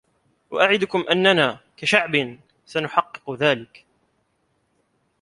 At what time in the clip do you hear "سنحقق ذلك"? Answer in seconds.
2.65-3.85